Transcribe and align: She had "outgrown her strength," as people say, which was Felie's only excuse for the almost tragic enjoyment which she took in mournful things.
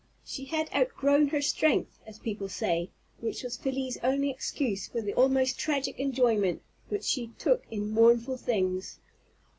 She 0.25 0.45
had 0.45 0.67
"outgrown 0.73 1.27
her 1.27 1.43
strength," 1.43 1.99
as 2.07 2.17
people 2.17 2.49
say, 2.49 2.89
which 3.19 3.43
was 3.43 3.55
Felie's 3.55 3.97
only 4.01 4.31
excuse 4.31 4.87
for 4.87 4.99
the 4.99 5.13
almost 5.13 5.59
tragic 5.59 5.99
enjoyment 5.99 6.63
which 6.89 7.03
she 7.03 7.27
took 7.37 7.61
in 7.69 7.91
mournful 7.91 8.37
things. 8.37 8.97